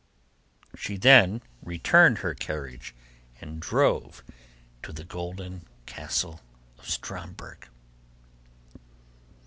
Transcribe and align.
She 0.75 0.97
then 0.97 1.43
returned 1.61 2.15
to 2.15 2.21
her 2.23 2.33
carriage 2.33 2.95
and 3.39 3.61
drove 3.61 4.23
to 4.81 4.91
the 4.91 5.03
golden 5.03 5.67
castle 5.85 6.41
of 6.79 6.89
Stromberg. 6.89 7.67